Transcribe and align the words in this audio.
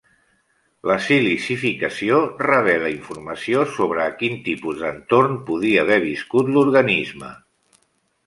La 0.91 0.95
silicificació 1.07 2.21
revela 2.43 2.89
informació 2.93 3.67
sobre 3.75 4.01
a 4.05 4.15
quin 4.21 4.41
tipus 4.47 4.81
d'entorn 4.81 5.37
podia 5.51 5.83
haver 5.85 6.01
viscut 6.07 6.49
l'organisme. 6.57 7.31